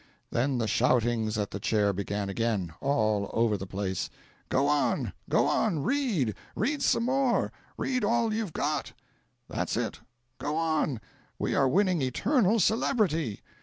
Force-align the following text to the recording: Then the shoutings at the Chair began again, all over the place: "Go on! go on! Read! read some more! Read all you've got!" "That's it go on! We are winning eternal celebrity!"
Then 0.31 0.57
the 0.57 0.67
shoutings 0.67 1.37
at 1.37 1.51
the 1.51 1.59
Chair 1.59 1.93
began 1.93 2.27
again, 2.27 2.73
all 2.81 3.29
over 3.33 3.55
the 3.55 3.67
place: 3.67 4.09
"Go 4.49 4.67
on! 4.67 5.13
go 5.29 5.45
on! 5.45 5.83
Read! 5.83 6.33
read 6.55 6.81
some 6.81 7.03
more! 7.03 7.51
Read 7.77 8.03
all 8.03 8.33
you've 8.33 8.51
got!" 8.51 8.93
"That's 9.47 9.77
it 9.77 9.99
go 10.39 10.55
on! 10.57 10.99
We 11.37 11.53
are 11.53 11.69
winning 11.69 12.01
eternal 12.01 12.59
celebrity!" 12.59 13.41